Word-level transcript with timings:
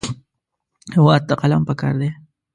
هېواد 0.95 1.21
ته 1.27 1.33
قلم 1.41 1.61
پکار 1.69 1.93
دی 2.01 2.09